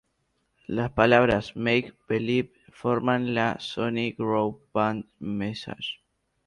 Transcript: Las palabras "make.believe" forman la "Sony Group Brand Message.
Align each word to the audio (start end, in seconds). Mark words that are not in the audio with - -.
Las 0.65 0.89
palabras 0.93 1.55
"make.believe" 1.55 2.51
forman 2.71 3.35
la 3.35 3.59
"Sony 3.59 4.13
Group 4.17 4.61
Brand 4.73 5.05
Message. 5.19 5.99